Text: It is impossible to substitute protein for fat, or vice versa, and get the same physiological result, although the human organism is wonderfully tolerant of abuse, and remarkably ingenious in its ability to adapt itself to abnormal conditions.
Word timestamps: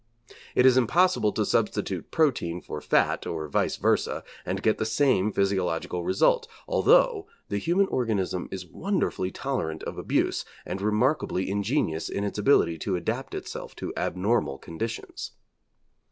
It 0.55 0.65
is 0.65 0.77
impossible 0.77 1.31
to 1.33 1.45
substitute 1.45 2.09
protein 2.09 2.59
for 2.59 2.81
fat, 2.81 3.27
or 3.27 3.47
vice 3.47 3.77
versa, 3.77 4.23
and 4.47 4.63
get 4.63 4.79
the 4.79 4.83
same 4.87 5.31
physiological 5.31 6.03
result, 6.03 6.47
although 6.67 7.27
the 7.49 7.59
human 7.59 7.85
organism 7.85 8.47
is 8.49 8.65
wonderfully 8.65 9.29
tolerant 9.29 9.83
of 9.83 9.99
abuse, 9.99 10.43
and 10.65 10.81
remarkably 10.81 11.51
ingenious 11.51 12.09
in 12.09 12.23
its 12.23 12.39
ability 12.39 12.79
to 12.79 12.95
adapt 12.95 13.35
itself 13.35 13.75
to 13.75 13.93
abnormal 13.95 14.57
conditions. 14.57 15.33